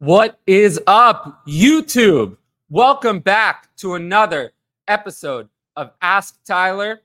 What 0.00 0.40
is 0.46 0.80
up, 0.86 1.44
YouTube? 1.46 2.38
Welcome 2.70 3.18
back 3.18 3.68
to 3.76 3.96
another 3.96 4.52
episode 4.88 5.46
of 5.76 5.90
Ask 6.00 6.42
Tyler. 6.42 6.92
If 6.92 7.00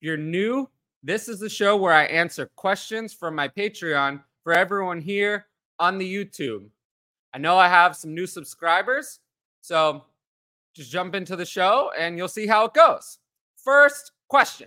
you're 0.00 0.16
new, 0.16 0.68
this 1.04 1.28
is 1.28 1.38
the 1.38 1.48
show 1.48 1.76
where 1.76 1.92
I 1.92 2.06
answer 2.06 2.50
questions 2.56 3.14
from 3.14 3.36
my 3.36 3.46
Patreon 3.46 4.20
for 4.42 4.52
everyone 4.52 5.00
here 5.00 5.46
on 5.78 5.96
the 5.96 6.12
YouTube. 6.12 6.64
I 7.32 7.38
know 7.38 7.56
I 7.56 7.68
have 7.68 7.94
some 7.94 8.16
new 8.16 8.26
subscribers, 8.26 9.20
so 9.60 10.02
just 10.74 10.90
jump 10.90 11.14
into 11.14 11.36
the 11.36 11.46
show 11.46 11.92
and 11.96 12.18
you'll 12.18 12.26
see 12.26 12.48
how 12.48 12.64
it 12.64 12.74
goes. 12.74 13.18
First 13.62 14.10
question. 14.26 14.66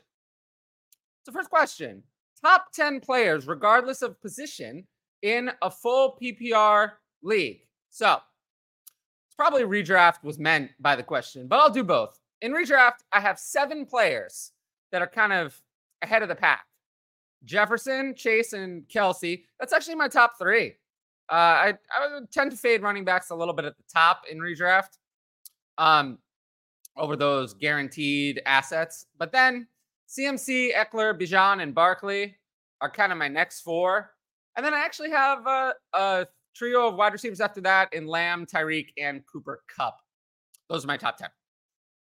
So, 1.26 1.34
first 1.34 1.50
question 1.50 2.02
top 2.42 2.72
10 2.72 3.02
players, 3.02 3.46
regardless 3.46 4.02
of 4.02 4.22
position, 4.22 4.88
in 5.22 5.52
a 5.62 5.70
full 5.70 6.18
PPR 6.22 6.92
league. 7.22 7.60
So, 7.94 8.18
it's 9.28 9.36
probably 9.36 9.62
redraft 9.62 10.24
was 10.24 10.40
meant 10.40 10.72
by 10.80 10.96
the 10.96 11.04
question, 11.04 11.48
but 11.48 11.60
I'll 11.60 11.70
do 11.70 11.84
both. 11.84 12.20
In 12.42 12.52
redraft, 12.52 13.04
I 13.12 13.20
have 13.20 13.38
seven 13.38 13.86
players 13.86 14.52
that 14.92 15.04
are 15.04 15.08
kind 15.08 15.32
of 15.32 15.62
ahead 16.02 16.24
of 16.24 16.28
the 16.28 16.36
pack 16.36 16.66
Jefferson, 17.46 18.16
Chase, 18.16 18.54
and 18.54 18.88
Kelce. 18.88 19.44
That's 19.60 19.74
actually 19.74 19.94
my 19.94 20.08
top 20.08 20.40
three. 20.40 20.74
Uh, 21.32 21.36
I, 21.36 21.74
I 21.92 22.20
tend 22.32 22.50
to 22.50 22.58
fade 22.58 22.82
running 22.82 23.06
backs 23.06 23.30
a 23.30 23.36
little 23.36 23.54
bit 23.54 23.66
at 23.66 23.78
the 23.78 23.84
top 23.94 24.24
in 24.30 24.40
redraft 24.40 24.98
um, 25.78 26.18
over 26.98 27.16
those 27.16 27.54
guaranteed 27.54 28.42
assets. 28.48 29.06
But 29.20 29.32
then 29.32 29.68
CMC, 30.10 30.74
Ekeler, 30.74 31.16
Bijan, 31.16 31.62
and 31.62 31.76
Barkley 31.76 32.38
are 32.82 32.90
kind 32.90 33.12
of 33.12 33.20
my 33.20 33.28
next 33.28 33.62
four. 33.62 34.16
And 34.58 34.66
then 34.66 34.74
I 34.74 34.80
actually 34.80 35.12
have 35.12 35.46
a, 35.46 35.74
a 35.94 36.28
trio 36.54 36.88
of 36.88 36.96
wide 36.96 37.14
receivers 37.14 37.42
after 37.42 37.62
that 37.62 37.94
in 37.94 38.08
Lamb, 38.08 38.46
Tyreek, 38.46 38.88
and 38.98 39.26
Cooper 39.26 39.64
Kupp. 39.74 40.00
Those 40.70 40.84
are 40.84 40.88
my 40.88 40.98
top 40.98 41.18
10. 41.18 41.30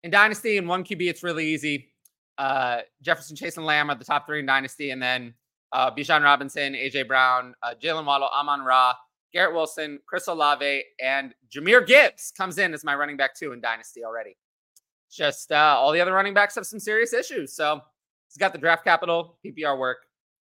In 0.04 0.10
Dynasty, 0.10 0.56
in 0.56 0.66
one 0.66 0.84
QB, 0.84 1.08
it's 1.08 1.22
really 1.22 1.46
easy. 1.46 1.92
Uh, 2.38 2.80
Jefferson, 3.02 3.36
Chase, 3.36 3.56
and 3.56 3.66
Lamb 3.66 3.90
are 3.90 3.94
the 3.94 4.04
top 4.04 4.26
three 4.26 4.40
in 4.40 4.46
Dynasty. 4.46 4.90
And 4.90 5.00
then 5.00 5.34
uh, 5.72 5.90
Bijan 5.90 6.22
Robinson, 6.22 6.74
AJ 6.74 7.06
Brown, 7.06 7.54
uh, 7.62 7.74
Jaylen 7.80 8.04
Waddle, 8.04 8.28
Amon 8.28 8.62
Ra, 8.62 8.94
Garrett 9.32 9.54
Wilson, 9.54 9.98
Chris 10.06 10.26
Olave, 10.26 10.82
and 11.00 11.34
Jahmyr 11.54 11.86
Gibbs 11.86 12.32
comes 12.36 12.58
in 12.58 12.74
as 12.74 12.84
my 12.84 12.94
running 12.94 13.16
back 13.16 13.34
two 13.34 13.52
in 13.52 13.60
Dynasty 13.60 14.04
already. 14.04 14.36
Just 15.10 15.52
uh, 15.52 15.76
all 15.78 15.92
the 15.92 16.00
other 16.00 16.12
running 16.12 16.34
backs 16.34 16.54
have 16.54 16.66
some 16.66 16.80
serious 16.80 17.12
issues. 17.12 17.52
So 17.54 17.80
he's 18.28 18.38
got 18.38 18.52
the 18.52 18.58
draft 18.58 18.84
capital, 18.84 19.38
PPR 19.44 19.78
work. 19.78 19.98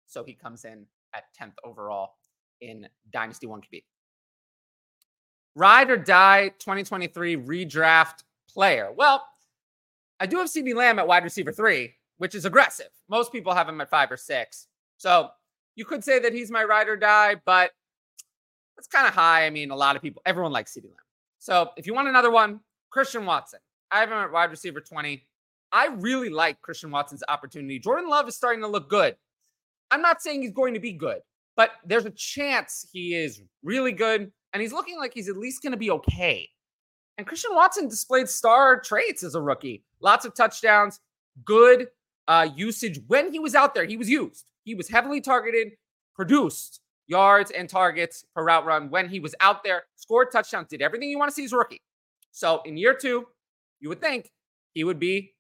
So 0.08 0.24
he 0.24 0.34
comes 0.34 0.66
in 0.66 0.86
at 1.14 1.26
10th 1.40 1.54
overall 1.64 2.14
in 2.62 2.88
Dynasty 3.12 3.48
1 3.48 3.62
QB. 3.62 3.84
Ride 5.56 5.90
or 5.90 5.98
die 5.98 6.50
2023 6.60 7.38
redraft 7.38 8.24
player. 8.52 8.92
Well, 8.96 9.24
I 10.20 10.26
do 10.26 10.38
have 10.38 10.48
CeeDee 10.48 10.76
Lamb 10.76 11.00
at 11.00 11.08
wide 11.08 11.24
receiver 11.24 11.52
three, 11.52 11.96
which 12.18 12.36
is 12.36 12.46
aggressive. 12.46 12.90
Most 13.10 13.32
people 13.32 13.54
have 13.54 13.68
him 13.68 13.82
at 13.82 13.90
five 13.90 14.12
or 14.12 14.18
six. 14.18 14.68
So 14.98 15.30
you 15.76 15.86
could 15.86 16.04
say 16.04 16.20
that 16.20 16.34
he's 16.34 16.52
my 16.52 16.64
ride 16.64 16.88
or 16.88 16.98
die, 16.98 17.38
but 17.46 17.72
it's 18.78 18.88
kind 18.88 19.08
of 19.08 19.14
high. 19.14 19.46
I 19.46 19.50
mean, 19.50 19.72
a 19.72 19.76
lot 19.76 19.96
of 19.96 20.02
people, 20.02 20.22
everyone 20.26 20.52
likes 20.52 20.74
CeeDee 20.74 20.86
Lamb. 20.86 20.96
So 21.40 21.72
if 21.78 21.88
you 21.88 21.94
want 21.94 22.08
another 22.08 22.32
one, 22.32 22.60
Christian 22.90 23.26
Watson. 23.26 23.60
I 23.92 24.02
have 24.02 24.10
him 24.10 24.18
at 24.18 24.32
wide 24.32 24.52
receiver 24.52 24.82
20. 24.82 25.26
I 25.72 25.88
really 25.88 26.30
like 26.30 26.62
Christian 26.62 26.92
Watson's 26.92 27.24
opportunity. 27.28 27.80
Jordan 27.80 28.10
Love 28.10 28.28
is 28.28 28.36
starting 28.36 28.62
to 28.62 28.68
look 28.68 28.90
good. 28.90 29.16
I'm 29.92 30.02
not 30.02 30.22
saying 30.22 30.42
he's 30.42 30.52
going 30.52 30.74
to 30.74 30.80
be 30.80 30.92
good, 30.92 31.20
but 31.60 31.72
there's 31.84 32.06
a 32.06 32.12
chance 32.12 32.88
he 32.94 33.14
is 33.14 33.42
really 33.66 33.92
good. 33.92 34.32
And 34.54 34.62
he's 34.62 34.72
looking 34.72 34.98
like 34.98 35.14
he's 35.14 35.28
at 35.28 35.36
least 35.36 35.62
going 35.62 35.74
to 35.74 35.78
be 35.78 35.92
okay. 35.92 36.48
And 37.18 37.28
Christian 37.28 37.54
Watson 37.54 37.90
displayed 37.90 38.30
star 38.30 38.80
traits 38.80 39.24
as 39.24 39.36
a 39.36 39.42
rookie 39.42 39.84
lots 40.00 40.24
of 40.24 40.34
touchdowns, 40.34 41.02
good 41.44 41.88
uh, 42.30 42.48
usage. 42.56 43.02
When 43.08 43.34
he 43.34 43.40
was 43.40 43.56
out 43.56 43.76
there, 43.76 43.84
he 43.84 43.98
was 43.98 44.10
used. 44.10 44.46
He 44.64 44.74
was 44.74 44.88
heavily 44.88 45.20
targeted, 45.20 45.74
produced 46.16 46.80
yards 47.08 47.52
and 47.52 47.68
targets 47.68 48.24
per 48.34 48.46
route 48.46 48.66
run 48.66 48.90
when 48.90 49.10
he 49.10 49.20
was 49.20 49.36
out 49.42 49.62
there, 49.62 49.84
scored 49.98 50.32
touchdowns, 50.32 50.70
did 50.70 50.82
everything 50.82 51.10
you 51.10 51.20
want 51.20 51.28
to 51.28 51.36
see 51.36 51.44
as 51.44 51.52
a 51.52 51.58
rookie. 51.58 51.82
So 52.32 52.62
in 52.64 52.78
year 52.78 52.94
two, 52.94 53.28
you 53.82 53.90
would 53.90 54.00
think 54.00 54.32
he 54.74 54.86
would 54.86 54.98
be 54.98 55.34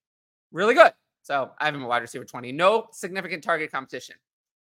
really 0.51 0.73
good. 0.73 0.91
So 1.21 1.51
I 1.61 1.63
have 1.63 1.75
him 1.75 1.83
a 1.83 1.87
wide 1.87 2.01
receiver 2.01 2.25
20. 2.25 2.51
No 2.51 2.87
significant 2.91 3.41
target 3.41 3.71
competition. 3.71 4.17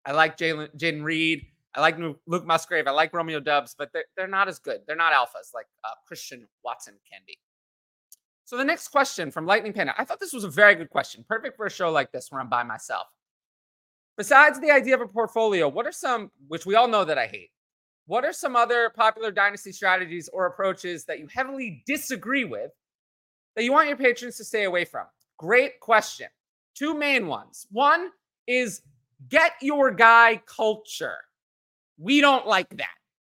I 0.06 0.12
like 0.13 0.38
Jalen 0.38 0.75
Jayden 0.78 1.03
Reed. 1.03 1.45
I 1.73 1.81
like 1.81 1.97
Luke 2.28 2.45
Musgrave. 2.45 2.88
I 2.88 2.91
like 2.91 3.13
Romeo 3.13 3.39
Doubs, 3.39 3.75
but 3.78 3.91
they're, 3.94 4.06
they're 4.17 4.28
not 4.28 4.50
as 4.50 4.59
good. 4.59 4.81
They're 4.85 4.95
not 4.95 5.13
alphas 5.13 5.53
like 5.53 5.67
uh, 5.85 5.94
Christian 6.06 6.47
Watson 6.66 6.95
can 7.09 7.22
be. 7.25 7.38
So 8.44 8.57
the 8.57 8.66
next 8.66 8.89
question 8.89 9.31
from 9.31 9.45
Lightning 9.45 9.72
Panda. 9.72 9.94
I 9.97 10.03
thought 10.03 10.19
this 10.19 10.34
was 10.34 10.44
a 10.44 10.50
very 10.50 10.75
good 10.75 10.89
question. 10.89 11.23
Perfect 11.25 11.56
for 11.56 11.66
a 11.66 11.72
show 11.72 11.89
like 11.89 12.12
this 12.12 12.28
where 12.29 12.41
I'm 12.41 12.50
by 12.50 12.63
myself. 12.63 13.07
Besides 14.17 14.59
the 14.59 14.72
idea 14.72 14.95
of 14.95 15.01
a 15.01 15.07
portfolio, 15.07 15.69
what 15.69 15.85
are 15.85 15.91
some, 15.94 16.31
which 16.50 16.66
we 16.66 16.75
all 16.75 16.89
know 16.89 17.06
that 17.06 17.18
I 17.18 17.28
hate, 17.28 17.51
what 18.07 18.25
are 18.25 18.33
some 18.33 18.57
other 18.57 18.91
popular 18.94 19.31
dynasty 19.31 19.72
strategies 19.72 20.29
or 20.33 20.47
approaches 20.47 21.06
that 21.06 21.19
you 21.19 21.28
heavily 21.33 21.81
disagree 21.88 22.44
with 22.44 22.72
that 23.56 23.63
you 23.63 23.72
want 23.72 23.88
your 23.88 23.95
patrons 23.95 24.35
to 24.35 24.44
stay 24.44 24.66
away 24.66 24.83
from? 24.83 25.06
Great 25.38 25.79
question. 25.79 26.28
Two 26.75 26.94
main 26.94 27.28
ones. 27.28 27.68
One 27.72 28.09
is 28.47 28.81
get 29.29 29.53
your 29.61 29.91
guy 29.91 30.41
culture. 30.45 31.17
We 31.97 32.21
don't 32.21 32.47
like 32.47 32.69
that. 32.77 32.87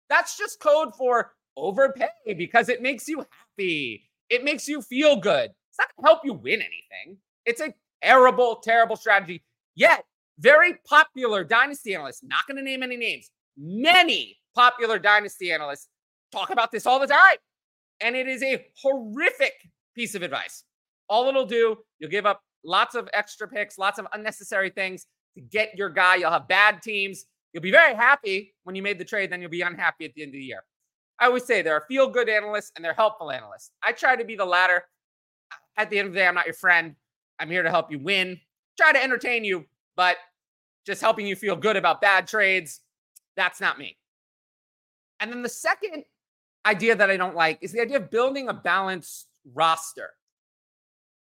That's 0.10 0.38
just 0.38 0.60
code 0.60 0.96
for 0.96 1.34
overpay 1.58 2.08
because 2.38 2.70
it 2.70 2.82
makes 2.82 3.08
you 3.08 3.20
happy. 3.20 4.10
It 4.30 4.44
makes 4.44 4.68
you 4.68 4.82
feel 4.82 5.16
good. 5.18 5.52
It's 5.70 5.80
not 5.80 5.88
going 5.96 6.06
to 6.06 6.10
help 6.10 6.26
you 6.26 6.34
win 6.34 6.62
anything. 6.62 7.18
It's 7.46 7.62
a 7.62 7.74
terrible, 8.04 8.58
terrible 8.64 8.96
strategy. 8.96 9.44
Yet, 9.76 10.04
very 10.40 10.76
popular 10.86 11.44
dynasty 11.44 11.94
analysts, 11.96 12.24
not 12.24 12.48
going 12.48 12.58
to 12.58 12.64
name 12.64 12.84
any 12.84 12.98
names, 12.98 13.30
many 13.58 14.38
popular 14.56 15.00
dynasty 15.00 15.52
analysts 15.52 15.88
talk 16.32 16.50
about 16.50 16.72
this 16.72 16.86
all 16.86 17.00
the 17.00 17.08
time. 17.08 17.38
And 18.02 18.16
it 18.16 18.28
is 18.28 18.42
a 18.42 18.66
horrific 18.82 19.54
piece 19.96 20.16
of 20.16 20.24
advice. 20.24 20.64
All 21.10 21.28
it'll 21.28 21.46
do, 21.46 21.78
you'll 22.00 22.10
give 22.10 22.26
up 22.26 22.42
lots 22.64 22.96
of 22.96 23.10
extra 23.14 23.48
picks, 23.48 23.78
lots 23.78 24.00
of 24.00 24.08
unnecessary 24.14 24.70
things 24.70 25.06
to 25.36 25.42
get 25.42 25.76
your 25.76 25.90
guy. 25.90 26.16
You'll 26.16 26.32
have 26.32 26.48
bad 26.48 26.82
teams. 26.82 27.26
You'll 27.54 27.64
be 27.64 27.72
very 27.72 27.96
happy 27.96 28.54
when 28.64 28.76
you 28.76 28.82
made 28.82 28.98
the 28.98 29.06
trade, 29.06 29.32
then 29.32 29.42
you'll 29.42 29.50
be 29.50 29.62
unhappy 29.62 30.06
at 30.06 30.14
the 30.14 30.24
end 30.24 30.30
of 30.30 30.34
the 30.34 30.44
year. 30.44 30.64
I 31.20 31.26
always 31.26 31.46
say 31.46 31.62
there 31.62 31.76
are 31.76 31.86
feel 31.88 32.08
good 32.08 32.30
analysts 32.30 32.72
and 32.76 32.84
they're 32.84 32.94
helpful 32.94 33.32
analysts. 33.32 33.72
I 33.84 33.92
try 33.92 34.16
to 34.16 34.26
be 34.26 34.36
the 34.36 34.46
latter. 34.46 34.84
At 35.78 35.90
the 35.90 36.00
end 36.00 36.08
of 36.08 36.14
the 36.14 36.20
day, 36.20 36.28
I'm 36.28 36.36
not 36.36 36.46
your 36.46 36.56
friend. 36.56 36.96
I'm 37.40 37.50
here 37.50 37.64
to 37.64 37.70
help 37.70 37.92
you 37.92 38.00
win, 38.00 38.40
try 38.78 38.92
to 38.92 39.02
entertain 39.02 39.44
you, 39.44 39.66
but 39.96 40.18
just 40.86 41.02
helping 41.02 41.26
you 41.26 41.36
feel 41.36 41.56
good 41.56 41.76
about 41.76 42.02
bad 42.02 42.28
trades, 42.28 42.82
that's 43.36 43.60
not 43.60 43.80
me. 43.80 43.98
And 45.20 45.32
then 45.32 45.42
the 45.42 45.50
second 45.50 46.04
idea 46.66 46.96
that 46.96 47.10
I 47.10 47.18
don't 47.18 47.36
like 47.36 47.60
is 47.62 47.72
the 47.72 47.82
idea 47.82 47.98
of 47.98 48.12
building 48.12 48.48
a 48.48 48.54
balanced 48.54 49.28
roster. 49.54 50.12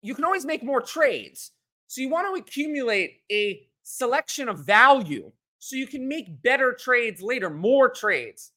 You 0.01 0.13
can 0.13 0.23
always 0.23 0.45
make 0.45 0.63
more 0.63 0.81
trades. 0.81 1.51
So 1.87 2.01
you 2.01 2.09
want 2.09 2.27
to 2.27 2.41
accumulate 2.41 3.21
a 3.31 3.67
selection 3.83 4.49
of 4.49 4.59
value 4.59 5.31
so 5.59 5.75
you 5.75 5.87
can 5.87 6.07
make 6.07 6.41
better 6.41 6.73
trades 6.73 7.21
later, 7.21 7.49
more 7.49 7.89
trades. 7.89 8.51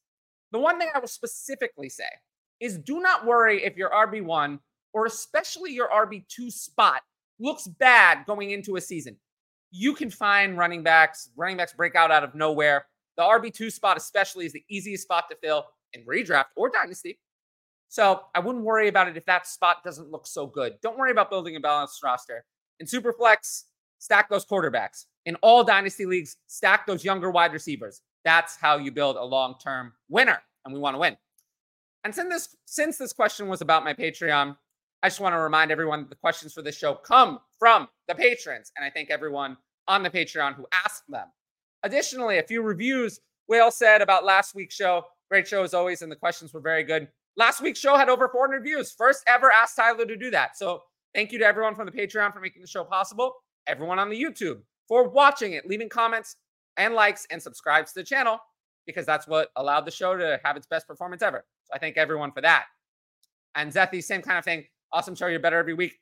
The 0.51 0.59
one 0.59 0.79
thing 0.79 0.89
I 0.93 0.99
will 0.99 1.07
specifically 1.07 1.89
say 1.89 2.09
is 2.59 2.77
do 2.77 2.99
not 2.99 3.25
worry 3.25 3.63
if 3.63 3.77
your 3.77 3.89
RB1 3.91 4.59
or 4.93 5.05
especially 5.05 5.73
your 5.73 5.89
RB2 5.89 6.51
spot 6.51 7.01
looks 7.39 7.67
bad 7.67 8.25
going 8.25 8.51
into 8.51 8.77
a 8.77 8.81
season. 8.81 9.17
You 9.71 9.93
can 9.93 10.09
find 10.09 10.57
running 10.57 10.83
backs, 10.83 11.29
running 11.35 11.57
backs 11.57 11.73
break 11.73 11.95
out 11.95 12.11
out 12.11 12.23
of 12.23 12.33
nowhere. 12.33 12.85
The 13.17 13.23
RB2 13.23 13.71
spot, 13.71 13.97
especially, 13.97 14.45
is 14.45 14.53
the 14.53 14.63
easiest 14.69 15.03
spot 15.03 15.25
to 15.29 15.37
fill 15.37 15.65
in 15.93 16.03
redraft 16.05 16.45
or 16.55 16.69
dynasty. 16.69 17.19
So 17.89 18.21
I 18.35 18.39
wouldn't 18.39 18.63
worry 18.63 18.87
about 18.87 19.07
it 19.07 19.17
if 19.17 19.25
that 19.25 19.47
spot 19.47 19.83
doesn't 19.83 20.11
look 20.11 20.27
so 20.27 20.45
good. 20.45 20.75
Don't 20.81 20.97
worry 20.97 21.11
about 21.11 21.29
building 21.29 21.55
a 21.55 21.59
balanced 21.59 22.03
roster. 22.03 22.43
In 22.79 22.85
Superflex, 22.85 23.63
stack 23.99 24.29
those 24.29 24.45
quarterbacks. 24.45 25.05
In 25.25 25.35
all 25.37 25.63
dynasty 25.63 26.05
leagues, 26.05 26.37
stack 26.47 26.85
those 26.85 27.03
younger 27.03 27.31
wide 27.31 27.53
receivers. 27.53 28.01
That's 28.23 28.55
how 28.55 28.77
you 28.77 28.91
build 28.91 29.15
a 29.15 29.23
long-term 29.23 29.93
winner, 30.09 30.41
and 30.65 30.73
we 30.73 30.79
want 30.79 30.95
to 30.95 30.99
win. 30.99 31.17
And 32.03 32.13
since 32.13 32.29
this 32.29 32.55
since 32.65 32.97
this 32.97 33.13
question 33.13 33.47
was 33.47 33.61
about 33.61 33.83
my 33.83 33.93
Patreon, 33.93 34.55
I 35.03 35.07
just 35.09 35.19
want 35.19 35.33
to 35.33 35.39
remind 35.39 35.71
everyone 35.71 36.01
that 36.01 36.09
the 36.09 36.15
questions 36.15 36.53
for 36.53 36.61
this 36.61 36.77
show 36.77 36.95
come 36.95 37.39
from 37.59 37.87
the 38.07 38.15
patrons, 38.15 38.71
and 38.75 38.85
I 38.85 38.89
thank 38.89 39.09
everyone 39.09 39.57
on 39.87 40.03
the 40.03 40.09
Patreon 40.09 40.55
who 40.55 40.67
asked 40.71 41.03
them. 41.09 41.27
Additionally, 41.83 42.37
a 42.39 42.43
few 42.43 42.61
reviews 42.61 43.19
Whale 43.47 43.71
said 43.71 44.01
about 44.01 44.25
last 44.25 44.55
week's 44.55 44.75
show. 44.75 45.05
Great 45.29 45.47
show 45.47 45.63
as 45.63 45.73
always, 45.73 46.01
and 46.01 46.11
the 46.11 46.15
questions 46.15 46.53
were 46.53 46.61
very 46.61 46.83
good. 46.83 47.07
Last 47.35 47.61
week's 47.61 47.79
show 47.79 47.95
had 47.95 48.09
over 48.09 48.27
400 48.27 48.63
views. 48.63 48.91
First 48.91 49.23
ever 49.27 49.51
Ask 49.51 49.75
Tyler 49.75 50.05
to 50.05 50.17
do 50.17 50.31
that. 50.31 50.57
So 50.57 50.83
thank 51.13 51.31
you 51.31 51.39
to 51.39 51.45
everyone 51.45 51.75
from 51.75 51.85
the 51.85 51.91
Patreon 51.91 52.33
for 52.33 52.39
making 52.39 52.61
the 52.61 52.67
show 52.67 52.83
possible 52.83 53.35
everyone 53.67 53.99
on 53.99 54.09
the 54.09 54.21
YouTube 54.21 54.61
for 54.87 55.07
watching 55.07 55.53
it, 55.53 55.67
leaving 55.67 55.89
comments 55.89 56.37
and 56.77 56.93
likes 56.93 57.27
and 57.31 57.41
subscribes 57.41 57.93
to 57.93 57.99
the 57.99 58.05
channel. 58.05 58.39
because 58.87 59.05
that's 59.05 59.27
what 59.27 59.49
allowed 59.57 59.85
the 59.85 59.91
show 59.91 60.17
to 60.17 60.39
have 60.43 60.57
its 60.57 60.65
best 60.65 60.87
performance 60.87 61.21
ever. 61.21 61.45
So 61.65 61.73
I 61.75 61.77
thank 61.77 61.97
everyone 61.97 62.31
for 62.31 62.41
that. 62.41 62.65
And 63.53 63.71
Zethy, 63.71 64.01
same 64.01 64.21
kind 64.21 64.39
of 64.39 64.45
thing. 64.45 64.63
Awesome 64.93 65.13
show. 65.13 65.27
You're 65.27 65.41
better 65.41 65.57
every 65.57 65.73
week. 65.73 65.99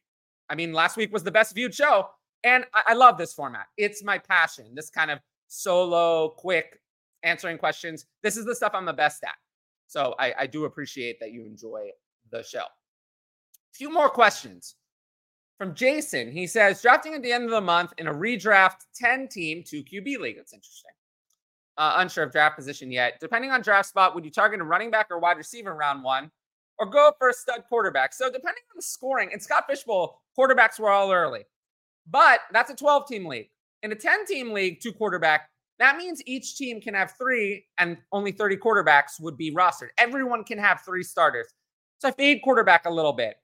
I 0.50 0.56
mean, 0.56 0.72
last 0.72 0.96
week 0.96 1.12
was 1.12 1.24
the 1.24 1.32
best 1.32 1.56
viewed 1.56 1.74
show. 1.74 2.10
And 2.44 2.64
I, 2.74 2.84
I 2.88 2.94
love 2.94 3.18
this 3.18 3.34
format. 3.34 3.66
It's 3.76 4.04
my 4.04 4.20
passion. 4.20 4.68
This 4.76 4.90
kind 4.92 5.10
of 5.10 5.20
solo, 5.48 6.30
quick 6.38 6.80
answering 7.24 7.58
questions. 7.58 8.06
This 8.22 8.38
is 8.38 8.46
the 8.46 8.56
stuff 8.56 8.74
I'm 8.76 8.86
the 8.86 8.94
best 8.94 9.24
at. 9.24 9.36
So 9.88 10.14
I, 10.20 10.34
I 10.42 10.48
do 10.48 10.66
appreciate 10.66 11.20
that 11.20 11.32
you 11.32 11.44
enjoy 11.46 11.90
the 12.32 12.44
show. 12.44 12.60
A 12.60 13.74
few 13.74 13.92
more 13.92 14.10
questions 14.10 14.76
from 15.58 15.74
Jason. 15.74 16.32
He 16.32 16.48
says, 16.48 16.82
drafting 16.82 17.14
at 17.14 17.24
the 17.24 17.32
end 17.32 17.46
of 17.46 17.52
the 17.52 17.62
month 17.62 17.94
in 17.98 18.08
a 18.08 18.14
redraft 18.14 18.86
10 18.96 19.28
team 19.28 19.64
2 19.66 19.84
QB 19.84 20.20
league. 20.20 20.38
That's 20.38 20.54
interesting. 20.54 20.92
Uh, 21.78 21.96
unsure 21.98 22.24
of 22.24 22.32
draft 22.32 22.56
position 22.56 22.92
yet. 22.92 23.14
Depending 23.20 23.52
on 23.52 23.62
draft 23.62 23.90
spot, 23.90 24.16
would 24.16 24.24
you 24.24 24.32
target 24.32 24.62
a 24.62 24.64
running 24.64 24.92
back 24.92 25.08
or 25.12 25.20
wide 25.20 25.38
receiver 25.38 25.72
in 25.72 25.78
round 25.78 26.04
one 26.04 26.32
or 26.80 26.90
go 26.90 27.12
for 27.20 27.30
a 27.30 27.34
stud 27.34 27.64
quarterback? 27.68 28.14
So, 28.14 28.26
depending 28.28 28.64
on 28.72 28.78
the 28.78 28.82
scoring, 28.82 29.30
in 29.34 29.40
Scott 29.40 29.66
Fishbowl, 29.68 30.22
quarterbacks 30.38 30.80
were 30.80 30.90
all 30.90 31.12
early. 31.12 31.44
But 32.10 32.42
that's 32.54 32.72
a 32.72 32.76
12 32.76 33.08
team 33.08 33.26
league. 33.26 33.50
In 33.84 33.92
a 33.92 33.96
10 33.96 34.26
team 34.26 34.54
league, 34.54 34.80
two 34.82 34.94
quarterback, 34.94 35.50
that 35.80 35.98
means 35.98 36.22
each 36.26 36.56
team 36.56 36.80
can 36.80 36.94
have 36.94 37.14
three 37.18 37.66
and 37.78 37.98
only 38.12 38.32
30 38.32 38.58
quarterbacks 38.58 39.20
would 39.20 39.36
be 39.36 39.54
rostered. 39.54 39.90
Everyone 39.98 40.44
can 40.44 40.58
have 40.58 40.82
three 40.86 41.04
starters. 41.04 41.48
So 42.00 42.08
I 42.08 42.12
fade 42.12 42.42
quarterback 42.44 42.86
a 42.86 42.90
little 42.90 43.14
bit. 43.14 43.36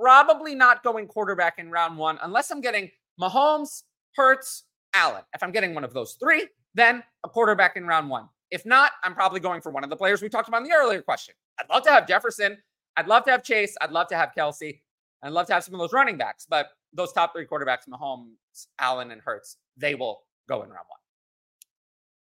Probably 0.00 0.54
not 0.54 0.82
going 0.82 1.06
quarterback 1.06 1.58
in 1.58 1.70
round 1.70 1.98
one 1.98 2.18
unless 2.22 2.50
I'm 2.50 2.60
getting 2.60 2.90
Mahomes, 3.20 3.82
Hurts, 4.16 4.64
Allen. 4.94 5.22
If 5.34 5.42
I'm 5.42 5.52
getting 5.52 5.74
one 5.74 5.84
of 5.84 5.92
those 5.92 6.14
three, 6.14 6.48
then 6.74 7.02
a 7.24 7.28
quarterback 7.28 7.76
in 7.76 7.86
round 7.86 8.08
one. 8.08 8.28
If 8.50 8.64
not, 8.64 8.92
I'm 9.04 9.14
probably 9.14 9.40
going 9.40 9.60
for 9.60 9.70
one 9.70 9.84
of 9.84 9.90
the 9.90 9.96
players 9.96 10.22
we 10.22 10.28
talked 10.28 10.48
about 10.48 10.62
in 10.62 10.68
the 10.68 10.74
earlier 10.74 11.02
question. 11.02 11.34
I'd 11.60 11.68
love 11.68 11.82
to 11.84 11.90
have 11.90 12.06
Jefferson. 12.06 12.56
I'd 12.96 13.06
love 13.06 13.24
to 13.24 13.30
have 13.30 13.42
Chase. 13.44 13.76
I'd 13.80 13.92
love 13.92 14.08
to 14.08 14.16
have 14.16 14.30
Kelce. 14.36 14.80
I'd 15.22 15.32
love 15.32 15.46
to 15.48 15.52
have 15.52 15.64
some 15.64 15.74
of 15.74 15.80
those 15.80 15.92
running 15.92 16.16
backs, 16.16 16.46
but 16.48 16.68
those 16.92 17.12
top 17.12 17.32
three 17.34 17.46
quarterbacks, 17.46 17.88
Mahomes, 17.88 18.66
Allen, 18.78 19.10
and 19.10 19.20
Hurts, 19.20 19.58
they 19.76 19.94
will 19.94 20.22
go 20.48 20.62
in 20.62 20.70
round 20.70 20.86
one. 20.88 20.98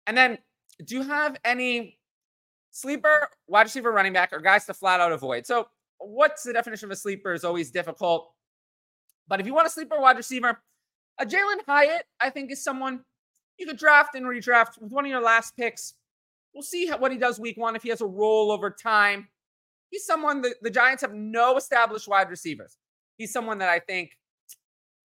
And 0.06 0.16
then, 0.16 0.38
do 0.84 0.96
you 0.96 1.02
have 1.02 1.36
any 1.44 1.98
sleeper, 2.70 3.28
wide 3.48 3.64
receiver, 3.64 3.92
running 3.92 4.14
back, 4.14 4.32
or 4.32 4.40
guys 4.40 4.64
to 4.66 4.74
flat 4.74 5.00
out 5.00 5.12
avoid? 5.12 5.46
So, 5.46 5.68
what's 5.98 6.42
the 6.42 6.52
definition 6.52 6.86
of 6.86 6.92
a 6.92 6.96
sleeper 6.96 7.32
is 7.32 7.44
always 7.44 7.70
difficult. 7.70 8.30
But 9.28 9.40
if 9.40 9.46
you 9.46 9.54
want 9.54 9.66
a 9.66 9.70
sleeper 9.70 9.98
wide 10.00 10.16
receiver, 10.16 10.60
a 11.18 11.26
Jalen 11.26 11.64
Hyatt, 11.66 12.04
I 12.20 12.30
think, 12.30 12.50
is 12.50 12.62
someone 12.62 13.00
you 13.58 13.66
could 13.66 13.78
draft 13.78 14.14
and 14.14 14.26
redraft 14.26 14.80
with 14.80 14.92
one 14.92 15.04
of 15.04 15.10
your 15.10 15.22
last 15.22 15.56
picks. 15.56 15.94
We'll 16.54 16.62
see 16.62 16.88
what 16.90 17.12
he 17.12 17.18
does 17.18 17.40
week 17.40 17.56
one 17.56 17.76
if 17.76 17.82
he 17.82 17.88
has 17.88 18.00
a 18.00 18.06
role 18.06 18.50
over 18.50 18.70
time. 18.70 19.28
He's 19.90 20.04
someone 20.04 20.42
that 20.42 20.54
the 20.62 20.70
Giants 20.70 21.02
have 21.02 21.14
no 21.14 21.56
established 21.56 22.08
wide 22.08 22.30
receivers. 22.30 22.76
He's 23.18 23.32
someone 23.32 23.58
that 23.58 23.68
I 23.68 23.78
think 23.78 24.10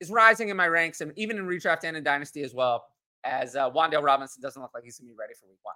is 0.01 0.11
rising 0.11 0.49
in 0.49 0.57
my 0.57 0.67
ranks 0.67 1.01
and 1.01 1.13
even 1.17 1.39
in 1.39 1.47
redraft 1.47 1.85
and 1.85 1.97
in 1.97 2.03
dynasty 2.03 2.43
as 2.43 2.55
well. 2.55 2.85
As 3.23 3.55
uh, 3.55 3.71
Wan'Dale 3.71 4.03
Robinson 4.03 4.41
doesn't 4.41 4.61
look 4.61 4.71
like 4.75 4.85
he's 4.85 4.99
gonna 4.99 5.11
be 5.11 5.17
ready 5.19 5.35
for 5.35 5.47
week 5.47 5.59
one. 5.63 5.75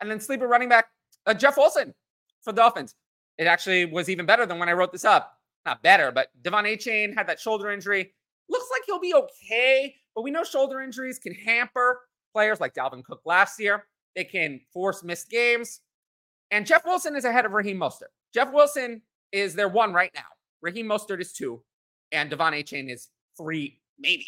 And 0.00 0.10
then 0.10 0.18
sleeper 0.18 0.48
running 0.48 0.68
back 0.68 0.86
uh, 1.26 1.34
Jeff 1.34 1.56
Wilson 1.56 1.94
for 2.42 2.52
the 2.52 2.60
Dolphins. 2.62 2.94
It 3.38 3.46
actually 3.46 3.86
was 3.86 4.08
even 4.08 4.26
better 4.26 4.46
than 4.46 4.58
when 4.58 4.68
I 4.68 4.72
wrote 4.72 4.92
this 4.92 5.04
up. 5.04 5.38
Not 5.66 5.82
better, 5.82 6.12
but 6.12 6.28
De'Von 6.42 6.64
Achane 6.64 7.14
had 7.14 7.26
that 7.26 7.40
shoulder 7.40 7.70
injury. 7.70 8.12
Looks 8.48 8.68
like 8.70 8.82
he'll 8.86 9.00
be 9.00 9.14
okay, 9.14 9.94
but 10.14 10.22
we 10.22 10.30
know 10.30 10.44
shoulder 10.44 10.80
injuries 10.80 11.18
can 11.18 11.34
hamper 11.34 12.00
players 12.32 12.60
like 12.60 12.74
Dalvin 12.74 13.02
Cook 13.02 13.22
last 13.24 13.58
year. 13.58 13.86
They 14.14 14.24
can 14.24 14.60
force 14.72 15.02
missed 15.02 15.30
games. 15.30 15.80
And 16.50 16.66
Jeff 16.66 16.84
Wilson 16.84 17.16
is 17.16 17.24
ahead 17.24 17.46
of 17.46 17.52
Raheem 17.52 17.78
Mostert. 17.78 18.12
Jeff 18.32 18.52
Wilson 18.52 19.00
is 19.32 19.54
their 19.54 19.68
one 19.68 19.92
right 19.92 20.10
now. 20.14 20.22
Raheem 20.60 20.86
Mostert 20.86 21.20
is 21.20 21.32
two, 21.32 21.62
and 22.12 22.30
De'Von 22.30 22.52
Achane 22.52 22.92
is 22.92 23.08
three, 23.36 23.80
maybe. 23.98 24.26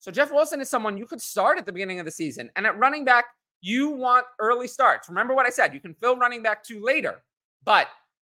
So 0.00 0.10
Jeff 0.10 0.30
Wilson 0.30 0.60
is 0.60 0.68
someone 0.68 0.98
you 0.98 1.06
could 1.06 1.22
start 1.22 1.58
at 1.58 1.66
the 1.66 1.72
beginning 1.72 1.98
of 2.00 2.04
the 2.04 2.10
season. 2.10 2.50
And 2.56 2.66
at 2.66 2.78
running 2.78 3.04
back, 3.04 3.26
you 3.60 3.90
want 3.90 4.26
early 4.40 4.66
starts. 4.66 5.08
Remember 5.08 5.34
what 5.34 5.46
I 5.46 5.50
said. 5.50 5.72
You 5.72 5.80
can 5.80 5.94
fill 5.94 6.16
running 6.16 6.42
back 6.42 6.64
two 6.64 6.82
later, 6.82 7.22
but 7.64 7.86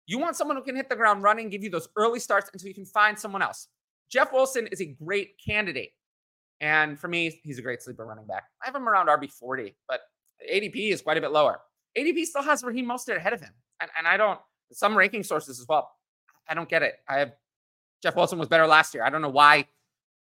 you 0.08 0.18
want 0.18 0.36
someone 0.36 0.58
who 0.58 0.64
can 0.64 0.76
hit 0.76 0.90
the 0.90 0.96
ground 0.96 1.22
running, 1.22 1.50
give 1.50 1.64
you 1.64 1.70
those 1.70 1.90
early 1.98 2.20
starts 2.20 2.50
until 2.52 2.68
you 2.68 2.74
can 2.74 2.86
find 2.86 3.20
someone 3.20 3.42
else. 3.42 3.68
Jeff 4.10 4.32
Wilson 4.32 4.68
is 4.68 4.82
a 4.82 4.86
great 4.86 5.36
candidate. 5.46 5.92
And 6.62 7.00
for 7.00 7.08
me, 7.08 7.40
he's 7.44 7.60
a 7.60 7.62
great 7.62 7.84
sleeper 7.84 8.06
running 8.06 8.26
back. 8.26 8.46
I 8.64 8.66
have 8.66 8.76
him 8.76 8.88
around 8.88 9.08
RB40, 9.08 9.76
but 9.88 10.00
ADP 10.52 10.92
is 10.92 11.02
quite 11.02 11.18
a 11.18 11.22
bit 11.22 11.32
lower. 11.32 11.60
ADP 11.98 12.26
still 12.26 12.42
has 12.42 12.64
Raheem 12.64 12.88
Mostert 12.88 13.18
ahead 13.18 13.34
of 13.34 13.42
him. 13.42 13.52
And, 13.82 13.92
and 13.98 14.08
I 14.08 14.18
don't, 14.18 14.40
some 14.72 14.98
ranking 14.98 15.24
sources 15.24 15.60
as 15.60 15.68
well. 15.68 15.92
I 16.50 16.54
don't 16.54 16.70
get 16.70 16.82
it. 16.84 16.96
I 17.08 17.20
have 17.20 17.34
Jeff 18.02 18.16
Wilson 18.16 18.40
was 18.40 18.48
better 18.48 18.66
last 18.66 18.94
year. 18.94 19.04
I 19.04 19.10
don't 19.10 19.22
know 19.22 19.30
why 19.30 19.68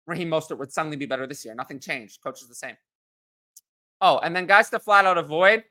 Raheem 0.06 0.28
Mostert 0.28 0.58
would 0.58 0.72
suddenly 0.72 0.96
be 0.96 1.06
better 1.06 1.26
this 1.26 1.44
year. 1.44 1.54
Nothing 1.54 1.78
changed. 1.78 2.20
Coach 2.22 2.42
is 2.42 2.48
the 2.48 2.54
same. 2.54 2.76
Oh, 4.00 4.18
and 4.18 4.34
then 4.34 4.46
guys 4.46 4.68
to 4.70 4.78
flat 4.78 5.06
out 5.06 5.18
avoid. 5.18 5.64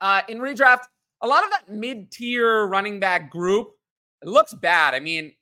Uh, 0.00 0.22
in 0.28 0.38
redraft, 0.38 0.82
a 1.22 1.26
lot 1.26 1.44
of 1.44 1.50
that 1.50 1.68
mid-tier 1.68 2.66
running 2.66 3.00
back 3.00 3.30
group 3.30 3.70
looks 4.24 4.54
bad. 4.54 4.94
I 4.94 5.00
mean, 5.00 5.32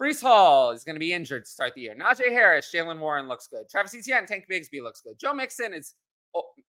Breece 0.00 0.20
Hall 0.20 0.72
is 0.72 0.84
going 0.84 0.96
to 0.96 1.00
be 1.00 1.12
injured 1.12 1.44
to 1.46 1.50
start 1.50 1.74
the 1.74 1.82
year. 1.82 1.94
Najee 1.94 2.30
Harris, 2.30 2.70
Jaylen 2.72 2.98
Warren 2.98 3.28
looks 3.28 3.48
good. 3.48 3.68
Travis 3.70 3.94
Etienne, 3.94 4.26
Tank 4.26 4.44
Bigsby 4.50 4.82
looks 4.82 5.00
good. 5.00 5.18
Joe 5.18 5.32
Mixon 5.32 5.72
is 5.72 5.94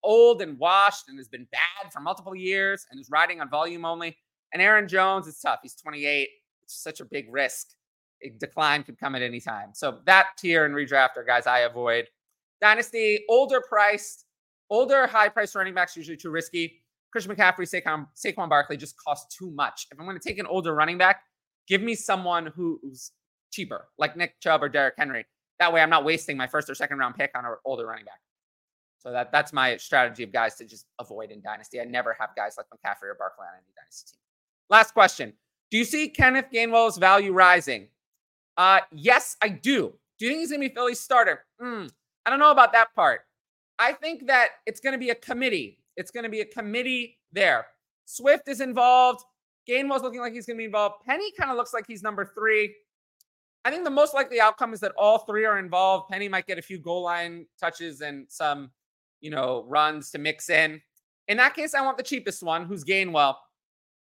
old 0.02 0.40
and 0.40 0.58
washed 0.58 1.08
and 1.08 1.18
has 1.18 1.28
been 1.28 1.46
bad 1.52 1.92
for 1.92 2.00
multiple 2.00 2.34
years 2.34 2.86
and 2.90 2.98
is 2.98 3.10
riding 3.10 3.40
on 3.40 3.50
volume 3.50 3.84
only. 3.84 4.16
And 4.52 4.62
Aaron 4.62 4.88
Jones 4.88 5.26
is 5.26 5.38
tough. 5.38 5.58
He's 5.62 5.74
28. 5.74 6.28
It's 6.62 6.82
such 6.82 7.00
a 7.00 7.04
big 7.04 7.26
risk. 7.30 7.68
A 8.22 8.30
decline 8.30 8.82
could 8.82 8.98
come 8.98 9.14
at 9.14 9.20
any 9.20 9.40
time. 9.40 9.70
So 9.74 9.98
that 10.06 10.28
tier 10.38 10.64
and 10.64 10.74
redraft 10.74 11.16
are 11.16 11.24
guys 11.24 11.46
I 11.46 11.60
avoid. 11.60 12.06
Dynasty, 12.62 13.24
older 13.28 13.62
priced, 13.68 14.24
older 14.70 15.06
high 15.06 15.28
priced 15.28 15.54
running 15.54 15.74
backs 15.74 15.96
usually 15.96 16.16
too 16.16 16.30
risky. 16.30 16.82
Christian 17.10 17.34
McCaffrey, 17.34 17.68
Saquon, 17.68 18.06
Saquon 18.16 18.48
Barkley 18.48 18.76
just 18.76 18.96
cost 19.02 19.34
too 19.36 19.50
much. 19.50 19.86
If 19.90 19.98
I'm 19.98 20.06
going 20.06 20.18
to 20.18 20.28
take 20.28 20.38
an 20.38 20.46
older 20.46 20.74
running 20.74 20.98
back, 20.98 21.22
give 21.66 21.82
me 21.82 21.94
someone 21.94 22.52
who's 22.54 23.12
cheaper, 23.52 23.88
like 23.98 24.16
Nick 24.16 24.40
Chubb 24.40 24.62
or 24.62 24.68
Derrick 24.68 24.94
Henry. 24.98 25.24
That 25.58 25.72
way, 25.72 25.80
I'm 25.80 25.90
not 25.90 26.04
wasting 26.04 26.36
my 26.36 26.46
first 26.46 26.70
or 26.70 26.74
second 26.74 26.98
round 26.98 27.16
pick 27.16 27.30
on 27.36 27.44
an 27.44 27.54
older 27.64 27.86
running 27.86 28.04
back. 28.04 28.20
So 28.98 29.12
that 29.12 29.30
that's 29.32 29.52
my 29.52 29.76
strategy 29.76 30.24
of 30.24 30.32
guys 30.32 30.56
to 30.56 30.64
just 30.64 30.86
avoid 30.98 31.30
in 31.30 31.40
dynasty. 31.40 31.80
I 31.80 31.84
never 31.84 32.16
have 32.18 32.30
guys 32.36 32.56
like 32.56 32.66
McCaffrey 32.66 33.08
or 33.08 33.16
Barkley 33.18 33.46
on 33.46 33.54
any 33.54 33.72
dynasty 33.76 34.12
team. 34.12 34.20
Last 34.70 34.92
question: 34.92 35.32
Do 35.70 35.78
you 35.78 35.84
see 35.84 36.08
Kenneth 36.08 36.46
Gainwell's 36.52 36.98
value 36.98 37.32
rising? 37.32 37.88
Uh, 38.56 38.80
yes, 38.92 39.36
I 39.40 39.50
do. 39.50 39.94
Do 40.18 40.26
you 40.26 40.32
think 40.32 40.40
he's 40.40 40.50
gonna 40.50 40.68
be 40.68 40.74
Philly's 40.74 41.00
starter? 41.00 41.44
Mm, 41.62 41.90
I 42.26 42.30
don't 42.30 42.40
know 42.40 42.50
about 42.50 42.72
that 42.72 42.88
part. 42.94 43.20
I 43.78 43.92
think 43.92 44.26
that 44.26 44.48
it's 44.66 44.80
gonna 44.80 44.98
be 44.98 45.10
a 45.10 45.14
committee. 45.14 45.78
It's 45.98 46.10
gonna 46.10 46.28
be 46.28 46.40
a 46.40 46.46
committee 46.46 47.18
there. 47.32 47.66
Swift 48.04 48.48
is 48.48 48.60
involved. 48.60 49.22
Gainwell's 49.68 50.02
looking 50.02 50.20
like 50.20 50.32
he's 50.32 50.46
gonna 50.46 50.56
be 50.56 50.64
involved. 50.64 51.04
Penny 51.04 51.30
kind 51.32 51.50
of 51.50 51.56
looks 51.56 51.74
like 51.74 51.84
he's 51.86 52.02
number 52.02 52.24
three. 52.24 52.74
I 53.64 53.70
think 53.70 53.84
the 53.84 53.90
most 53.90 54.14
likely 54.14 54.40
outcome 54.40 54.72
is 54.72 54.80
that 54.80 54.92
all 54.96 55.18
three 55.18 55.44
are 55.44 55.58
involved. 55.58 56.08
Penny 56.08 56.28
might 56.28 56.46
get 56.46 56.56
a 56.56 56.62
few 56.62 56.78
goal 56.78 57.02
line 57.02 57.46
touches 57.60 58.00
and 58.00 58.26
some, 58.28 58.70
you 59.20 59.30
know, 59.30 59.64
runs 59.68 60.10
to 60.12 60.18
mix 60.18 60.48
in. 60.48 60.80
In 61.26 61.36
that 61.36 61.54
case, 61.54 61.74
I 61.74 61.82
want 61.82 61.98
the 61.98 62.04
cheapest 62.04 62.42
one, 62.42 62.64
who's 62.64 62.84
Gainwell. 62.84 63.34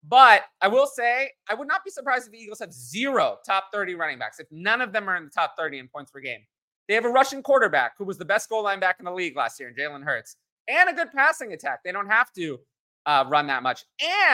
But 0.03 0.43
I 0.61 0.67
will 0.67 0.85
say, 0.85 1.31
I 1.49 1.55
would 1.55 1.67
not 1.67 1.83
be 1.83 1.89
surprised 1.89 2.27
if 2.27 2.33
the 2.33 2.37
Eagles 2.37 2.59
have 2.59 2.71
zero 2.71 3.37
top 3.45 3.69
30 3.73 3.95
running 3.95 4.19
backs, 4.19 4.39
if 4.39 4.47
none 4.51 4.81
of 4.81 4.93
them 4.93 5.09
are 5.09 5.15
in 5.15 5.23
the 5.23 5.31
top 5.31 5.55
30 5.57 5.79
in 5.79 5.87
points 5.87 6.11
per 6.11 6.19
game. 6.19 6.41
They 6.87 6.93
have 6.93 7.05
a 7.05 7.09
rushing 7.09 7.41
quarterback 7.41 7.93
who 7.97 8.05
was 8.05 8.17
the 8.17 8.25
best 8.25 8.49
goal 8.49 8.63
line 8.63 8.79
back 8.79 8.97
in 8.99 9.05
the 9.05 9.11
league 9.11 9.35
last 9.35 9.59
year, 9.59 9.69
in 9.69 9.75
Jalen 9.75 10.03
Hurts, 10.03 10.37
and 10.67 10.89
a 10.89 10.93
good 10.93 11.11
passing 11.11 11.53
attack. 11.53 11.79
They 11.83 11.91
don't 11.91 12.07
have 12.07 12.31
to 12.33 12.59
uh, 13.05 13.25
run 13.27 13.47
that 13.47 13.63
much. 13.63 13.85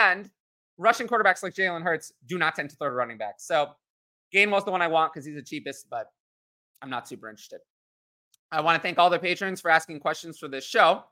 And 0.01 0.29
rushing 0.77 1.07
quarterbacks 1.07 1.43
like 1.43 1.53
Jalen 1.53 1.83
Hurts 1.83 2.11
do 2.25 2.37
not 2.37 2.55
tend 2.55 2.69
to 2.71 2.75
throw 2.75 2.89
to 2.89 2.95
running 2.95 3.17
backs. 3.17 3.45
So 3.45 3.69
Gainwell's 4.33 4.65
the 4.65 4.71
one 4.71 4.81
I 4.81 4.87
want 4.87 5.13
because 5.13 5.25
he's 5.25 5.35
the 5.35 5.43
cheapest, 5.43 5.89
but 5.89 6.07
I'm 6.81 6.89
not 6.89 7.07
super 7.07 7.29
interested. 7.29 7.59
I 8.51 8.61
want 8.61 8.75
to 8.75 8.81
thank 8.81 8.99
all 8.99 9.09
the 9.09 9.19
patrons 9.19 9.61
for 9.61 9.71
asking 9.71 9.99
questions 9.99 10.37
for 10.37 10.47
this 10.47 10.65
show. 10.65 11.03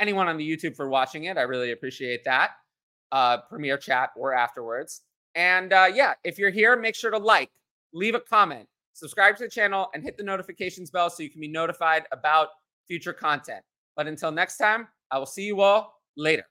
Anyone 0.00 0.28
on 0.28 0.36
the 0.36 0.48
YouTube 0.48 0.74
for 0.74 0.88
watching 0.88 1.24
it, 1.24 1.38
I 1.38 1.42
really 1.42 1.72
appreciate 1.72 2.24
that 2.24 2.50
uh, 3.12 3.38
premiere 3.48 3.76
chat 3.76 4.10
or 4.16 4.32
afterwards. 4.32 5.02
And 5.34 5.72
uh, 5.72 5.88
yeah, 5.94 6.14
if 6.24 6.38
you're 6.38 6.50
here, 6.50 6.76
make 6.76 6.94
sure 6.94 7.10
to 7.10 7.18
like, 7.18 7.50
leave 7.94 8.14
a 8.14 8.20
comment, 8.20 8.66
subscribe 8.94 9.36
to 9.36 9.44
the 9.44 9.50
channel, 9.50 9.88
and 9.94 10.02
hit 10.02 10.16
the 10.16 10.24
notifications 10.24 10.90
bell 10.90 11.10
so 11.10 11.22
you 11.22 11.30
can 11.30 11.40
be 11.40 11.48
notified 11.48 12.04
about 12.10 12.48
future 12.88 13.12
content. 13.12 13.62
But 13.96 14.06
until 14.06 14.32
next 14.32 14.56
time, 14.56 14.88
I 15.10 15.18
will 15.18 15.26
see 15.26 15.44
you 15.44 15.60
all 15.60 16.00
later. 16.16 16.44